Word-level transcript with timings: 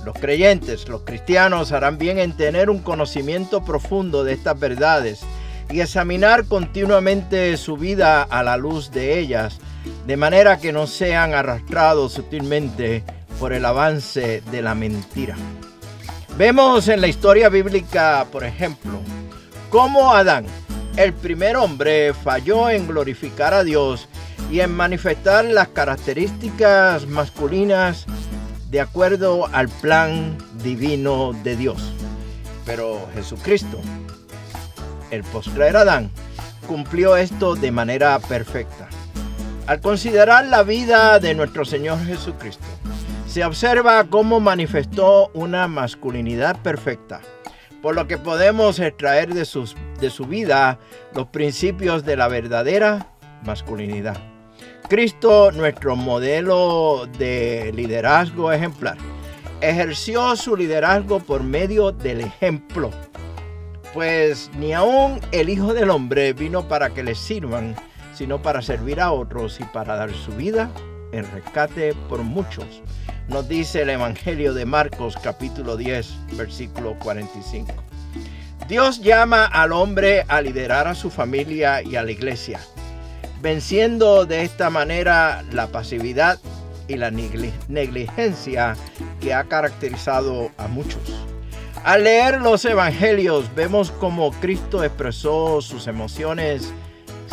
Los 0.03 0.17
creyentes, 0.17 0.89
los 0.89 1.03
cristianos, 1.03 1.71
harán 1.71 1.97
bien 1.97 2.19
en 2.19 2.35
tener 2.35 2.69
un 2.69 2.79
conocimiento 2.79 3.63
profundo 3.63 4.25
de 4.25 4.33
estas 4.33 4.59
verdades 4.59 5.21
y 5.69 5.81
examinar 5.81 6.45
continuamente 6.45 7.55
su 7.57 7.77
vida 7.77 8.23
a 8.23 8.43
la 8.43 8.57
luz 8.57 8.91
de 8.91 9.19
ellas, 9.19 9.59
de 10.05 10.17
manera 10.17 10.57
que 10.57 10.71
no 10.71 10.87
sean 10.87 11.33
arrastrados 11.33 12.13
sutilmente 12.13 13.03
por 13.39 13.53
el 13.53 13.65
avance 13.65 14.41
de 14.51 14.61
la 14.61 14.75
mentira. 14.75 15.35
Vemos 16.37 16.87
en 16.87 17.01
la 17.01 17.07
historia 17.07 17.49
bíblica, 17.49 18.25
por 18.31 18.43
ejemplo, 18.43 18.99
cómo 19.69 20.13
Adán, 20.13 20.45
el 20.97 21.13
primer 21.13 21.55
hombre, 21.55 22.13
falló 22.13 22.69
en 22.69 22.87
glorificar 22.87 23.53
a 23.53 23.63
Dios 23.63 24.07
y 24.51 24.59
en 24.59 24.71
manifestar 24.71 25.45
las 25.45 25.69
características 25.69 27.07
masculinas 27.07 28.05
de 28.69 28.81
acuerdo 28.81 29.47
al 29.53 29.69
plan 29.69 30.37
divino 30.63 31.33
de 31.43 31.55
Dios. 31.55 31.93
Pero 32.65 33.07
Jesucristo, 33.13 33.81
el 35.11 35.23
postrer 35.23 35.77
Adán, 35.77 36.09
cumplió 36.67 37.15
esto 37.15 37.55
de 37.55 37.71
manera 37.71 38.17
perfecta. 38.19 38.89
Al 39.67 39.79
considerar 39.81 40.45
la 40.45 40.63
vida 40.63 41.19
de 41.19 41.35
nuestro 41.35 41.65
Señor 41.65 42.03
Jesucristo, 42.05 42.65
se 43.27 43.45
observa 43.45 44.03
cómo 44.09 44.39
manifestó 44.39 45.29
una 45.33 45.67
masculinidad 45.67 46.61
perfecta, 46.61 47.21
por 47.81 47.95
lo 47.95 48.07
que 48.07 48.17
podemos 48.17 48.79
extraer 48.79 49.33
de, 49.33 49.45
sus, 49.45 49.75
de 49.99 50.09
su 50.09 50.25
vida 50.25 50.79
los 51.15 51.27
principios 51.27 52.03
de 52.03 52.17
la 52.17 52.27
verdadera 52.27 53.07
masculinidad. 53.45 54.17
Cristo, 54.89 55.51
nuestro 55.53 55.95
modelo 55.95 57.07
de 57.17 57.71
liderazgo 57.73 58.51
ejemplar, 58.51 58.97
ejerció 59.61 60.35
su 60.35 60.57
liderazgo 60.57 61.19
por 61.19 61.43
medio 61.43 61.91
del 61.91 62.21
ejemplo. 62.21 62.91
Pues 63.93 64.49
ni 64.57 64.73
aún 64.73 65.19
el 65.31 65.49
Hijo 65.49 65.73
del 65.73 65.89
Hombre 65.89 66.33
vino 66.33 66.67
para 66.67 66.91
que 66.91 67.03
le 67.03 67.15
sirvan, 67.15 67.75
sino 68.13 68.41
para 68.41 68.61
servir 68.61 69.01
a 69.01 69.11
otros 69.11 69.59
y 69.59 69.63
para 69.65 69.95
dar 69.95 70.13
su 70.13 70.31
vida 70.31 70.71
en 71.11 71.29
rescate 71.31 71.93
por 72.07 72.23
muchos. 72.23 72.81
Nos 73.27 73.47
dice 73.49 73.81
el 73.81 73.89
Evangelio 73.89 74.53
de 74.53 74.65
Marcos 74.65 75.15
capítulo 75.21 75.77
10, 75.77 76.35
versículo 76.37 76.97
45. 76.99 77.73
Dios 78.67 79.01
llama 79.01 79.45
al 79.45 79.73
hombre 79.73 80.23
a 80.27 80.41
liderar 80.41 80.87
a 80.87 80.95
su 80.95 81.09
familia 81.09 81.81
y 81.81 81.97
a 81.97 82.03
la 82.03 82.11
iglesia 82.11 82.59
venciendo 83.41 84.25
de 84.25 84.43
esta 84.43 84.69
manera 84.69 85.43
la 85.51 85.67
pasividad 85.67 86.39
y 86.87 86.95
la 86.95 87.11
negligencia 87.11 88.75
que 89.19 89.33
ha 89.33 89.43
caracterizado 89.45 90.51
a 90.57 90.67
muchos. 90.67 91.01
Al 91.83 92.03
leer 92.03 92.41
los 92.41 92.63
evangelios 92.65 93.55
vemos 93.55 93.89
cómo 93.89 94.29
Cristo 94.33 94.83
expresó 94.83 95.61
sus 95.61 95.87
emociones 95.87 96.71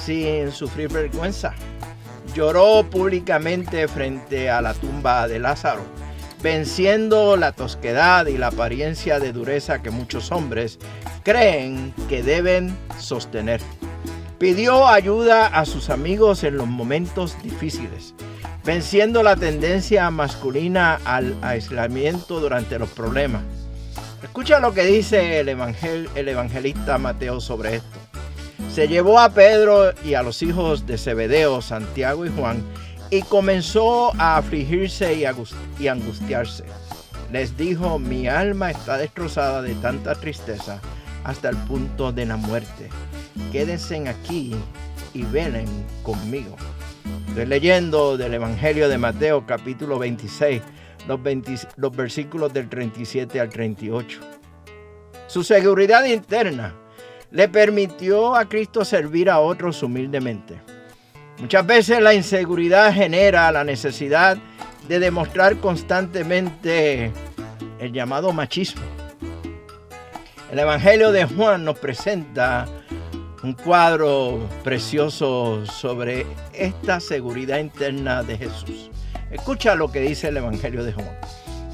sin 0.02 0.52
sufrir 0.52 0.88
vergüenza. 0.88 1.52
Lloró 2.34 2.88
públicamente 2.88 3.86
frente 3.88 4.48
a 4.48 4.62
la 4.62 4.72
tumba 4.72 5.28
de 5.28 5.38
Lázaro, 5.38 5.82
venciendo 6.42 7.36
la 7.36 7.52
tosquedad 7.52 8.26
y 8.26 8.38
la 8.38 8.46
apariencia 8.46 9.20
de 9.20 9.34
dureza 9.34 9.82
que 9.82 9.90
muchos 9.90 10.32
hombres 10.32 10.78
creen 11.24 11.92
que 12.08 12.22
deben 12.22 12.74
sostener. 12.98 13.60
Pidió 14.38 14.88
ayuda 14.88 15.46
a 15.48 15.66
sus 15.66 15.90
amigos 15.90 16.42
en 16.42 16.56
los 16.56 16.68
momentos 16.68 17.36
difíciles, 17.42 18.14
venciendo 18.64 19.22
la 19.22 19.36
tendencia 19.36 20.10
masculina 20.10 21.00
al 21.04 21.36
aislamiento 21.42 22.40
durante 22.40 22.78
los 22.78 22.88
problemas. 22.88 23.57
Escucha 24.28 24.60
lo 24.60 24.72
que 24.72 24.84
dice 24.84 25.40
el, 25.40 25.48
el 25.48 26.28
evangelista 26.28 26.96
Mateo 26.96 27.40
sobre 27.40 27.76
esto. 27.76 27.98
Se 28.72 28.86
llevó 28.86 29.18
a 29.18 29.30
Pedro 29.30 29.92
y 30.04 30.14
a 30.14 30.22
los 30.22 30.42
hijos 30.42 30.86
de 30.86 30.96
Zebedeo, 30.96 31.60
Santiago 31.60 32.24
y 32.24 32.30
Juan, 32.30 32.62
y 33.10 33.22
comenzó 33.22 34.14
a 34.20 34.36
afligirse 34.36 35.14
y 35.14 35.88
angustiarse. 35.88 36.64
Les 37.32 37.56
dijo, 37.56 37.98
mi 37.98 38.28
alma 38.28 38.70
está 38.70 38.96
destrozada 38.96 39.62
de 39.62 39.74
tanta 39.74 40.14
tristeza 40.14 40.80
hasta 41.24 41.48
el 41.48 41.56
punto 41.56 42.12
de 42.12 42.24
la 42.24 42.36
muerte 42.36 42.88
quédense 43.52 44.08
aquí 44.08 44.54
y 45.14 45.22
velen 45.22 45.66
conmigo. 46.02 46.56
Estoy 47.28 47.46
leyendo 47.46 48.16
del 48.16 48.34
Evangelio 48.34 48.88
de 48.88 48.98
Mateo 48.98 49.46
capítulo 49.46 49.98
26, 49.98 50.62
los, 51.06 51.20
los 51.76 51.96
versículos 51.96 52.52
del 52.52 52.68
37 52.68 53.40
al 53.40 53.48
38. 53.48 54.20
Su 55.26 55.44
seguridad 55.44 56.04
interna 56.04 56.74
le 57.30 57.48
permitió 57.48 58.34
a 58.34 58.48
Cristo 58.48 58.84
servir 58.84 59.28
a 59.28 59.40
otros 59.40 59.82
humildemente. 59.82 60.60
Muchas 61.38 61.66
veces 61.66 62.00
la 62.00 62.14
inseguridad 62.14 62.92
genera 62.92 63.52
la 63.52 63.62
necesidad 63.62 64.38
de 64.88 64.98
demostrar 64.98 65.56
constantemente 65.58 67.12
el 67.78 67.92
llamado 67.92 68.32
machismo. 68.32 68.82
El 70.50 70.58
Evangelio 70.58 71.12
de 71.12 71.26
Juan 71.26 71.64
nos 71.64 71.78
presenta 71.78 72.66
un 73.42 73.52
cuadro 73.52 74.48
precioso 74.64 75.64
sobre 75.66 76.26
esta 76.54 77.00
seguridad 77.00 77.58
interna 77.58 78.22
de 78.22 78.38
Jesús. 78.38 78.90
Escucha 79.30 79.74
lo 79.74 79.92
que 79.92 80.00
dice 80.00 80.28
el 80.28 80.36
Evangelio 80.36 80.84
de 80.84 80.92
Juan. 80.92 81.08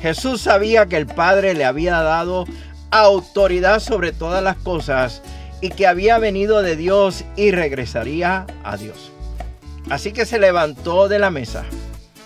Jesús 0.01 0.43
sabía 0.43 0.87
que 0.87 0.97
el 0.97 1.07
Padre 1.07 1.55
le 1.55 1.65
había 1.65 2.01
dado 2.01 2.47
autoridad 2.91 3.81
sobre 3.81 4.13
todas 4.13 4.43
las 4.43 4.57
cosas 4.57 5.23
y 5.61 5.71
que 5.71 5.87
había 5.87 6.19
venido 6.19 6.63
de 6.63 6.77
Dios 6.77 7.25
y 7.37 7.51
regresaría 7.51 8.47
a 8.65 8.77
Dios. 8.77 9.13
Así 9.91 10.13
que 10.13 10.27
se 10.27 10.39
levantó 10.39 11.09
de 11.09 11.19
la 11.19 11.31
mesa, 11.31 11.65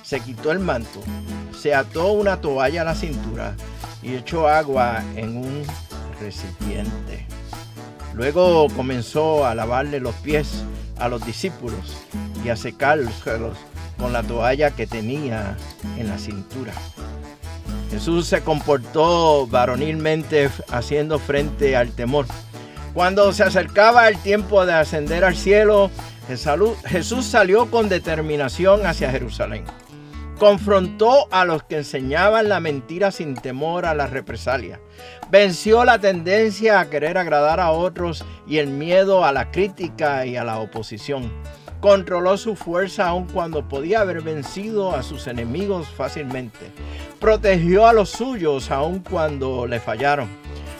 se 0.03 0.21
quitó 0.21 0.51
el 0.51 0.59
manto, 0.59 1.01
se 1.59 1.75
ató 1.75 2.13
una 2.13 2.41
toalla 2.41 2.83
a 2.83 2.85
la 2.85 2.95
cintura 2.95 3.55
y 4.03 4.15
echó 4.15 4.49
agua 4.49 5.03
en 5.17 5.37
un 5.37 5.65
recipiente. 6.21 7.27
Luego 8.15 8.69
comenzó 8.75 9.47
a 9.47 9.55
lavarle 9.55 10.01
los 10.01 10.15
pies 10.17 10.65
a 10.99 11.09
los 11.09 11.25
discípulos 11.25 11.97
y 12.45 12.49
a 12.49 12.57
secarlos 12.57 13.57
con 13.99 14.13
la 14.13 14.23
toalla 14.23 14.71
que 14.71 14.87
tenía 14.87 15.57
en 15.99 16.09
la 16.09 16.19
cintura. 16.19 16.73
Jesús 17.91 18.27
se 18.27 18.43
comportó 18.43 19.47
varonilmente 19.47 20.51
haciendo 20.71 21.19
frente 21.19 21.77
al 21.77 21.91
temor. 21.93 22.27
Cuando 22.95 23.33
se 23.33 23.45
acercaba 23.45 24.09
el 24.09 24.19
tiempo 24.19 24.65
de 24.67 24.75
ascender 24.75 25.25
al 25.25 25.37
cielo, 25.37 25.91
Jesús 26.87 27.25
salió 27.25 27.71
con 27.71 27.89
determinación 27.89 28.87
hacia 28.87 29.11
Jerusalén. 29.11 29.65
Confrontó 30.39 31.27
a 31.33 31.45
los 31.45 31.65
que 31.65 31.79
enseñaban 31.79 32.49
la 32.49 32.61
mentira 32.61 33.11
sin 33.11 33.35
temor 33.35 33.87
a 33.87 33.95
la 33.95 34.07
represalia. 34.07 34.81
Venció 35.31 35.85
la 35.85 35.99
tendencia 35.99 36.79
a 36.79 36.91
querer 36.91 37.19
agradar 37.19 37.59
a 37.59 37.73
otros 37.73 38.25
y 38.47 38.59
el 38.59 38.69
miedo 38.69 39.25
a 39.25 39.33
la 39.33 39.51
crítica 39.51 40.27
y 40.27 40.37
a 40.37 40.45
la 40.45 40.61
oposición. 40.61 41.33
Controló 41.81 42.37
su 42.37 42.57
fuerza 42.57 43.09
aun 43.09 43.27
cuando 43.27 43.69
podía 43.69 44.01
haber 44.01 44.21
vencido 44.23 44.97
a 44.97 45.03
sus 45.03 45.27
enemigos 45.29 45.87
fácilmente. 45.89 46.73
Protegió 47.21 47.87
a 47.87 47.93
los 47.93 48.11
suyos 48.11 48.71
aun 48.71 48.99
cuando 49.01 49.67
le 49.67 49.79
fallaron. 49.79 50.29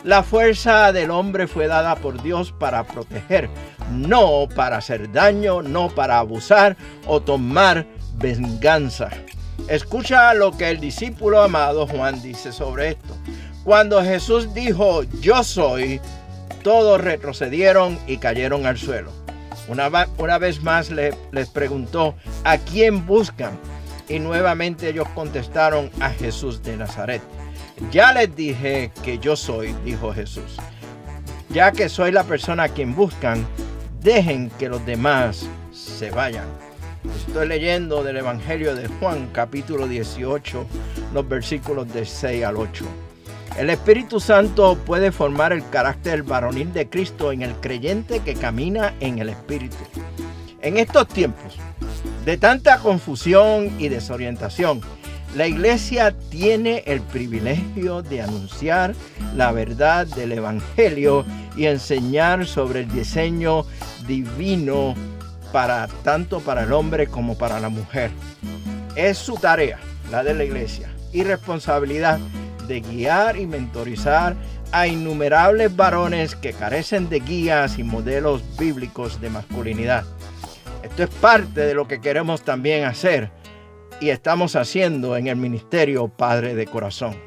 La 0.03 0.23
fuerza 0.23 0.91
del 0.91 1.11
hombre 1.11 1.47
fue 1.47 1.67
dada 1.67 1.95
por 1.95 2.21
Dios 2.21 2.53
para 2.53 2.85
proteger, 2.85 3.49
no 3.91 4.47
para 4.55 4.77
hacer 4.77 5.11
daño, 5.11 5.61
no 5.61 5.89
para 5.89 6.19
abusar 6.19 6.77
o 7.05 7.21
tomar 7.21 7.85
venganza. 8.15 9.09
Escucha 9.67 10.33
lo 10.33 10.57
que 10.57 10.69
el 10.69 10.79
discípulo 10.79 11.41
amado 11.41 11.85
Juan 11.85 12.21
dice 12.21 12.51
sobre 12.51 12.89
esto. 12.89 13.15
Cuando 13.63 14.01
Jesús 14.01 14.53
dijo, 14.53 15.03
yo 15.21 15.43
soy, 15.43 15.99
todos 16.63 17.01
retrocedieron 17.01 17.99
y 18.07 18.17
cayeron 18.17 18.65
al 18.65 18.77
suelo. 18.77 19.11
Una, 19.69 20.37
vez 20.39 20.63
más 20.63 20.89
les 20.89 21.49
preguntó, 21.49 22.15
¿a 22.43 22.57
quién 22.57 23.05
buscan? 23.05 23.51
Y 24.07 24.17
nuevamente 24.17 24.89
ellos 24.89 25.07
contestaron, 25.13 25.91
a 25.99 26.09
Jesús 26.09 26.63
de 26.63 26.75
Nazaret. 26.75 27.21
Ya 27.91 28.11
les 28.11 28.35
dije 28.35 28.91
que 29.03 29.19
yo 29.19 29.35
soy, 29.35 29.75
dijo 29.85 30.11
Jesús. 30.11 30.57
Ya 31.49 31.71
que 31.71 31.87
soy 31.87 32.11
la 32.11 32.23
persona 32.23 32.63
a 32.63 32.69
quien 32.69 32.95
buscan, 32.95 33.45
dejen 34.01 34.49
que 34.57 34.69
los 34.69 34.83
demás 34.85 35.47
se 35.71 36.09
vayan. 36.09 36.47
Estoy 37.27 37.47
leyendo 37.47 38.03
del 38.03 38.17
Evangelio 38.17 38.75
de 38.75 38.87
Juan 38.87 39.29
capítulo 39.31 39.87
18, 39.87 40.65
los 41.13 41.29
versículos 41.29 41.93
de 41.93 42.05
6 42.05 42.43
al 42.43 42.57
8. 42.57 42.85
El 43.59 43.69
Espíritu 43.69 44.21
Santo 44.21 44.77
puede 44.85 45.11
formar 45.11 45.51
el 45.51 45.69
carácter 45.69 46.23
varonil 46.23 46.71
de 46.71 46.87
Cristo 46.87 47.33
en 47.33 47.41
el 47.41 47.53
creyente 47.55 48.21
que 48.21 48.33
camina 48.33 48.93
en 49.01 49.19
el 49.19 49.27
Espíritu. 49.27 49.75
En 50.61 50.77
estos 50.77 51.09
tiempos 51.09 51.57
de 52.23 52.37
tanta 52.37 52.77
confusión 52.79 53.69
y 53.77 53.89
desorientación, 53.89 54.79
la 55.35 55.45
iglesia 55.45 56.15
tiene 56.29 56.83
el 56.85 57.01
privilegio 57.01 58.01
de 58.01 58.21
anunciar 58.21 58.95
la 59.35 59.51
verdad 59.51 60.07
del 60.07 60.31
Evangelio 60.31 61.25
y 61.57 61.65
enseñar 61.65 62.47
sobre 62.47 62.79
el 62.79 62.89
diseño 62.89 63.65
divino 64.07 64.95
para 65.51 65.89
tanto 66.05 66.39
para 66.39 66.63
el 66.63 66.71
hombre 66.71 67.07
como 67.07 67.37
para 67.37 67.59
la 67.59 67.67
mujer. 67.67 68.09
Es 68.95 69.17
su 69.17 69.35
tarea, 69.35 69.79
la 70.11 70.23
de 70.23 70.33
la 70.33 70.45
iglesia, 70.45 70.89
y 71.11 71.23
responsabilidad 71.23 72.21
de 72.69 72.79
guiar 72.79 73.35
y 73.35 73.45
mentorizar 73.45 74.37
a 74.71 74.87
innumerables 74.87 75.75
varones 75.75 76.35
que 76.35 76.53
carecen 76.53 77.09
de 77.09 77.19
guías 77.19 77.77
y 77.77 77.83
modelos 77.83 78.41
bíblicos 78.57 79.19
de 79.19 79.29
masculinidad. 79.29 80.05
Esto 80.83 81.03
es 81.03 81.09
parte 81.09 81.61
de 81.61 81.73
lo 81.73 81.89
que 81.89 81.99
queremos 81.99 82.43
también 82.43 82.85
hacer 82.85 83.31
y 83.99 84.11
estamos 84.11 84.55
haciendo 84.55 85.17
en 85.17 85.27
el 85.27 85.35
ministerio 85.35 86.07
Padre 86.07 86.55
de 86.55 86.67
Corazón. 86.67 87.17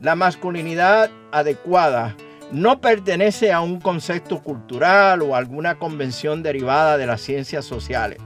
La 0.00 0.14
masculinidad 0.14 1.10
adecuada 1.32 2.14
no 2.52 2.80
pertenece 2.80 3.52
a 3.52 3.60
un 3.60 3.80
concepto 3.80 4.42
cultural 4.42 5.22
o 5.22 5.34
alguna 5.34 5.78
convención 5.78 6.42
derivada 6.42 6.96
de 6.96 7.06
las 7.06 7.22
ciencias 7.22 7.64
sociales. 7.64 8.18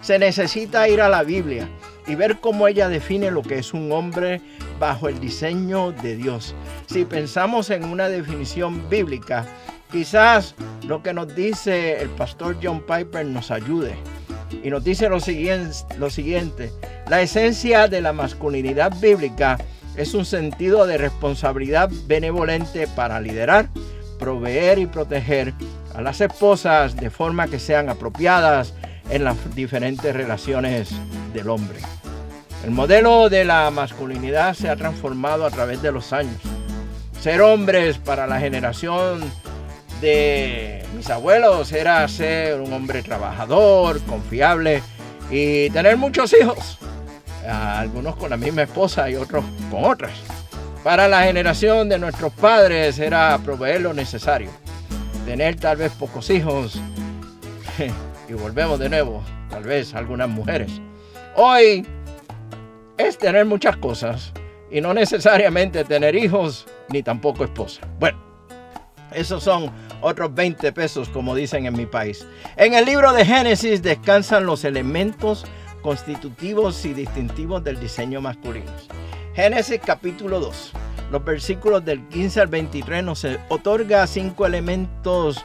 Se 0.00 0.18
necesita 0.18 0.88
ir 0.88 1.00
a 1.00 1.08
la 1.08 1.22
Biblia 1.22 1.68
y 2.06 2.14
ver 2.14 2.38
cómo 2.40 2.66
ella 2.66 2.88
define 2.88 3.30
lo 3.30 3.42
que 3.42 3.58
es 3.58 3.74
un 3.74 3.92
hombre 3.92 4.40
bajo 4.78 5.08
el 5.08 5.20
diseño 5.20 5.92
de 5.92 6.16
Dios. 6.16 6.54
Si 6.86 7.04
pensamos 7.04 7.70
en 7.70 7.84
una 7.84 8.08
definición 8.08 8.88
bíblica, 8.88 9.46
quizás 9.90 10.54
lo 10.86 11.02
que 11.02 11.12
nos 11.12 11.34
dice 11.34 12.00
el 12.00 12.08
pastor 12.10 12.56
John 12.62 12.80
Piper 12.80 13.26
nos 13.26 13.50
ayude. 13.50 13.94
Y 14.62 14.70
nos 14.70 14.82
dice 14.82 15.08
lo 15.08 15.20
siguiente, 15.20 15.76
lo 15.98 16.10
siguiente, 16.10 16.72
la 17.08 17.20
esencia 17.20 17.86
de 17.86 18.00
la 18.00 18.12
masculinidad 18.12 18.98
bíblica 19.00 19.58
es 19.96 20.14
un 20.14 20.24
sentido 20.24 20.86
de 20.86 20.96
responsabilidad 20.96 21.90
benevolente 22.06 22.86
para 22.86 23.20
liderar, 23.20 23.68
proveer 24.18 24.78
y 24.78 24.86
proteger 24.86 25.52
a 25.94 26.00
las 26.00 26.20
esposas 26.20 26.96
de 26.96 27.10
forma 27.10 27.48
que 27.48 27.58
sean 27.58 27.88
apropiadas 27.88 28.74
en 29.10 29.24
las 29.24 29.36
diferentes 29.54 30.14
relaciones 30.14 30.90
del 31.34 31.50
hombre. 31.50 31.80
El 32.64 32.70
modelo 32.70 33.28
de 33.28 33.44
la 33.44 33.70
masculinidad 33.70 34.54
se 34.54 34.68
ha 34.68 34.76
transformado 34.76 35.46
a 35.46 35.50
través 35.50 35.80
de 35.82 35.92
los 35.92 36.12
años. 36.12 36.40
Ser 37.20 37.40
hombres 37.40 37.98
para 37.98 38.26
la 38.26 38.40
generación 38.40 39.20
de 40.00 40.84
mis 40.94 41.10
abuelos 41.10 41.72
era 41.72 42.06
ser 42.08 42.60
un 42.60 42.72
hombre 42.72 43.02
trabajador, 43.02 44.00
confiable 44.02 44.82
y 45.30 45.70
tener 45.70 45.96
muchos 45.96 46.34
hijos 46.38 46.78
algunos 47.48 48.16
con 48.16 48.30
la 48.30 48.36
misma 48.36 48.62
esposa 48.62 49.08
y 49.10 49.16
otros 49.16 49.44
con 49.70 49.84
otras. 49.84 50.12
Para 50.84 51.08
la 51.08 51.22
generación 51.22 51.88
de 51.88 51.98
nuestros 51.98 52.32
padres 52.32 52.98
era 52.98 53.38
proveer 53.44 53.82
lo 53.82 53.92
necesario, 53.92 54.50
tener 55.26 55.56
tal 55.56 55.76
vez 55.76 55.92
pocos 55.92 56.30
hijos 56.30 56.80
y 58.28 58.32
volvemos 58.32 58.78
de 58.78 58.88
nuevo, 58.88 59.22
tal 59.50 59.64
vez 59.64 59.94
algunas 59.94 60.28
mujeres. 60.28 60.70
Hoy 61.36 61.86
tener 63.18 63.44
muchas 63.44 63.76
cosas 63.76 64.32
y 64.70 64.80
no 64.80 64.94
necesariamente 64.94 65.84
tener 65.84 66.14
hijos 66.14 66.66
ni 66.88 67.02
tampoco 67.02 67.44
esposa. 67.44 67.82
Bueno, 67.98 68.18
esos 69.12 69.42
son 69.42 69.70
otros 70.00 70.34
20 70.34 70.72
pesos 70.72 71.08
como 71.08 71.34
dicen 71.34 71.66
en 71.66 71.76
mi 71.76 71.86
país. 71.86 72.26
En 72.56 72.74
el 72.74 72.84
libro 72.84 73.12
de 73.12 73.24
Génesis 73.24 73.82
descansan 73.82 74.46
los 74.46 74.64
elementos 74.64 75.44
constitutivos 75.82 76.84
y 76.84 76.92
distintivos 76.92 77.64
del 77.64 77.80
diseño 77.80 78.20
masculino. 78.20 78.70
Génesis 79.34 79.80
capítulo 79.84 80.40
2, 80.40 80.72
los 81.12 81.24
versículos 81.24 81.84
del 81.84 82.06
15 82.08 82.40
al 82.40 82.48
23 82.48 83.04
nos 83.04 83.26
otorga 83.48 84.06
cinco 84.06 84.46
elementos 84.46 85.44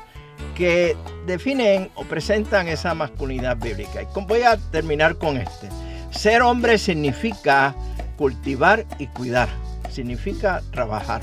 que 0.55 0.97
definen 1.25 1.89
o 1.95 2.03
presentan 2.03 2.67
esa 2.67 2.93
masculinidad 2.93 3.57
bíblica. 3.57 4.01
Y 4.01 4.07
voy 4.27 4.41
a 4.41 4.57
terminar 4.57 5.17
con 5.17 5.37
este. 5.37 5.69
Ser 6.13 6.41
hombre 6.41 6.77
significa 6.77 7.75
cultivar 8.17 8.85
y 8.99 9.07
cuidar, 9.07 9.49
significa 9.89 10.61
trabajar. 10.71 11.21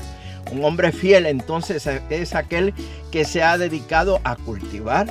Un 0.51 0.63
hombre 0.65 0.91
fiel 0.91 1.25
entonces 1.25 1.87
es 2.09 2.35
aquel 2.35 2.73
que 3.09 3.23
se 3.25 3.41
ha 3.41 3.57
dedicado 3.57 4.19
a 4.23 4.35
cultivar, 4.35 5.07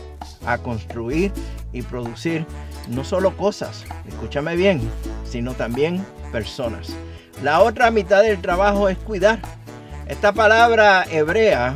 a 0.46 0.58
construir 0.58 1.32
y 1.72 1.82
producir 1.82 2.46
no 2.88 3.04
solo 3.04 3.36
cosas, 3.36 3.84
escúchame 4.06 4.54
bien, 4.54 4.80
sino 5.24 5.54
también 5.54 6.04
personas. 6.30 6.90
La 7.42 7.60
otra 7.60 7.90
mitad 7.90 8.22
del 8.22 8.40
trabajo 8.40 8.88
es 8.88 8.98
cuidar. 8.98 9.40
Esta 10.06 10.32
palabra 10.32 11.06
hebrea 11.10 11.74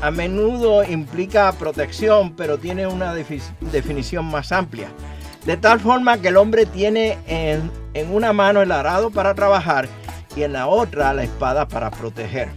a 0.00 0.10
menudo 0.10 0.84
implica 0.84 1.52
protección, 1.52 2.34
pero 2.34 2.58
tiene 2.58 2.86
una 2.86 3.14
definición 3.14 4.24
más 4.24 4.52
amplia. 4.52 4.88
De 5.44 5.56
tal 5.56 5.80
forma 5.80 6.18
que 6.18 6.28
el 6.28 6.36
hombre 6.36 6.66
tiene 6.66 7.18
en, 7.26 7.70
una 8.10 8.32
mano 8.32 8.62
el 8.62 8.72
arado 8.72 9.10
para 9.10 9.34
trabajar 9.34 9.88
y 10.36 10.42
en 10.42 10.52
la 10.52 10.66
otra 10.66 11.12
la 11.12 11.24
espada 11.24 11.68
para 11.68 11.90
proteger. 11.90 12.48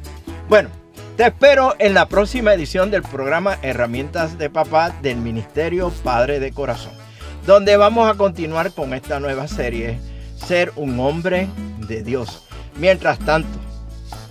Bueno, 0.48 0.70
te 1.18 1.26
espero 1.26 1.76
en 1.80 1.94
la 1.94 2.08
próxima 2.08 2.54
edición 2.54 2.92
del 2.92 3.02
programa 3.02 3.58
Herramientas 3.62 4.38
de 4.38 4.50
Papá 4.50 4.92
del 5.02 5.18
Ministerio 5.18 5.92
Padre 6.04 6.40
de 6.40 6.52
Corazón 6.52 6.94
donde 7.46 7.78
vamos 7.78 8.10
a 8.10 8.16
continuar 8.16 8.72
con 8.72 8.94
esta 8.94 9.20
nueva 9.20 9.48
serie, 9.48 10.00
Ser 10.36 10.74
un 10.76 11.00
hombre 11.00 11.48
de 11.88 12.04
Dios. 12.04 12.44
Mientras 12.78 13.18
tanto, 13.20 13.58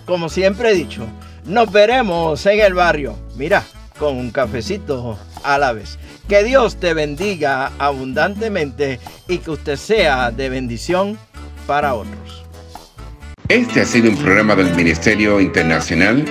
como 0.05 0.29
siempre 0.29 0.69
he 0.69 0.75
dicho, 0.75 1.07
nos 1.45 1.71
veremos 1.71 2.45
en 2.45 2.59
el 2.59 2.75
barrio. 2.75 3.17
Mira, 3.35 3.63
con 3.97 4.15
un 4.15 4.29
cafecito 4.29 5.17
vez. 5.73 5.97
Que 6.27 6.43
Dios 6.43 6.77
te 6.77 6.93
bendiga 6.93 7.71
abundantemente 7.77 8.99
y 9.27 9.37
que 9.39 9.51
usted 9.51 9.75
sea 9.75 10.31
de 10.31 10.49
bendición 10.49 11.17
para 11.67 11.93
otros. 11.93 12.43
Este 13.47 13.81
ha 13.81 13.85
sido 13.85 14.09
un 14.09 14.17
programa 14.17 14.55
del 14.55 14.73
Ministerio 14.75 15.39
Internacional 15.39 16.25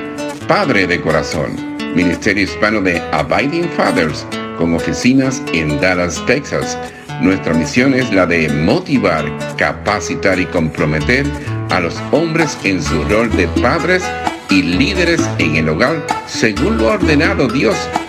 Padre 0.48 0.86
de 0.86 1.00
Corazón, 1.00 1.56
Ministerio 1.94 2.42
Hispano 2.42 2.80
de 2.82 3.00
Abiding 3.12 3.68
Fathers, 3.76 4.26
con 4.58 4.74
oficinas 4.74 5.40
en 5.52 5.80
Dallas, 5.80 6.20
Texas. 6.26 6.76
Nuestra 7.22 7.54
misión 7.54 7.94
es 7.94 8.12
la 8.12 8.26
de 8.26 8.48
motivar, 8.48 9.24
capacitar 9.56 10.38
y 10.40 10.46
comprometer 10.46 11.24
a 11.70 11.80
los 11.80 11.94
hombres 12.10 12.58
en 12.64 12.82
su 12.82 13.04
rol 13.04 13.30
de 13.36 13.46
padres 13.62 14.02
y 14.50 14.62
líderes 14.62 15.22
en 15.38 15.56
el 15.56 15.68
hogar 15.68 16.04
según 16.26 16.78
lo 16.78 16.88
ordenado 16.88 17.48
Dios, 17.48 17.76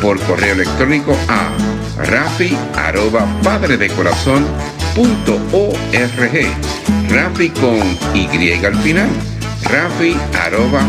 Por 0.00 0.18
correo 0.20 0.54
electrónico 0.54 1.16
a 1.28 1.50
rafi. 2.04 2.56
Rafi 7.10 7.50
con 7.50 7.82
Y 8.14 8.52
al 8.64 8.76
final. 8.76 9.10
Rafi 9.64 10.16
arroba. 10.44 10.80